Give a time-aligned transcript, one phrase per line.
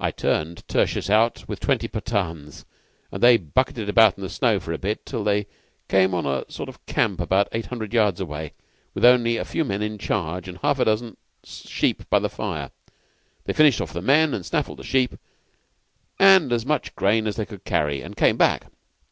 [0.00, 2.64] "I turned Tertius out with twenty Pathans,
[3.12, 5.46] and they bucked about in the snow for a bit till they
[5.88, 8.52] came on to a sort of camp about eight hundred yards away,
[8.94, 12.72] with only a few men in charge and half a dozen sheep by the fire.
[13.44, 15.14] They finished off the men, and snaffled the sheep
[16.18, 18.64] and as much grain as they could carry, and came back.